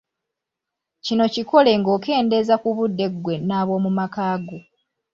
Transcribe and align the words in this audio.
Kino 1.05 1.25
kikole 1.33 1.71
ng’okeendeeza 1.79 2.55
ku 2.63 2.69
budde 2.77 3.05
ggwe 3.13 3.35
n’ab’omu 3.47 3.89
makaago. 3.97 4.57